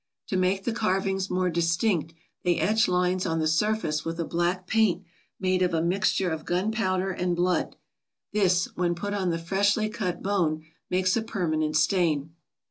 To 0.29 0.35
make 0.35 0.63
the 0.63 0.71
carvings 0.73 1.29
more 1.29 1.51
distinct 1.51 2.15
they 2.43 2.59
etch 2.59 2.87
lines 2.87 3.27
on 3.27 3.37
the 3.37 3.45
surface 3.45 4.03
with 4.03 4.19
a 4.19 4.25
black 4.25 4.65
paint 4.65 5.03
made 5.39 5.61
of 5.61 5.75
a 5.75 5.81
mixture 5.83 6.31
of 6.31 6.43
gunpowder 6.43 7.11
and 7.11 7.35
blood. 7.35 7.75
This, 8.33 8.65
when 8.75 8.95
put 8.95 9.13
on 9.13 9.29
the 9.29 9.37
freshly 9.37 9.89
cut 9.89 10.23
bone, 10.23 10.65
makes 10.89 11.15
a 11.15 11.21
permanent 11.21 11.77
stain. 11.77 12.33